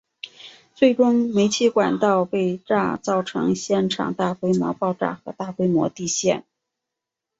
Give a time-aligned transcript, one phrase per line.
[0.73, 6.43] 最终煤气管道被炸造成现场大规模爆炸和大规模地陷。